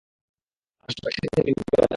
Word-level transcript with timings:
আসো, 0.89 1.01
একসাথে 1.07 1.27
ড্রিংক 1.37 1.59
করা 1.61 1.79
যাক। 1.79 1.89